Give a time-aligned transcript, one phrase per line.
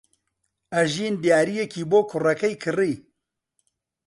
[0.73, 2.93] ئەژین دیارییەکی بۆ کوڕەکەی کڕی.